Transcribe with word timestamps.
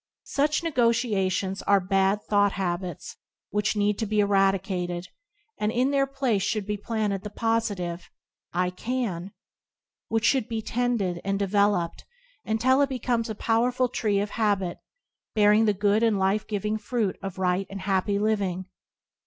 Such 0.33 0.63
negations 0.63 1.61
are 1.67 1.79
bad 1.79 2.23
thought 2.23 2.53
habits 2.53 3.17
which 3.51 3.75
need 3.75 3.99
to 3.99 4.07
be 4.07 4.19
eradicated, 4.19 5.09
and 5.59 5.71
in 5.71 5.91
their 5.91 6.07
place 6.07 6.41
should 6.41 6.65
be 6.65 6.75
planted 6.75 7.21
the 7.21 7.29
positive 7.29 8.09
"I 8.51 8.71
can," 8.71 9.31
which 10.07 10.25
should 10.25 10.49
be 10.49 10.63
tended 10.63 11.21
and 11.23 11.39
devel 11.39 11.85
oped 11.85 12.03
until 12.43 12.81
it 12.81 12.89
becomes 12.89 13.29
a 13.29 13.35
powerful 13.35 13.89
tree 13.89 14.19
of 14.19 14.31
habit, 14.31 14.79
bearing 15.35 15.65
the 15.65 15.71
good 15.71 16.01
and 16.01 16.17
life 16.17 16.47
giving 16.47 16.79
fruit 16.79 17.15
of 17.21 17.37
right 17.37 17.67
and 17.69 17.81
happy 17.81 18.17
living. 18.17 18.65